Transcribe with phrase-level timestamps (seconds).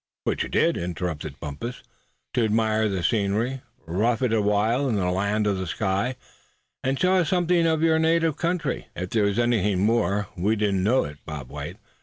[0.23, 1.83] "Which you did," interrupted Bumpus;
[2.33, 6.15] "to admire the scenery; rough it awhile in the Land of the Sky;
[6.83, 8.87] and show us something of your native country.
[8.95, 11.77] If there was anything more, we didn't know it, Bob White.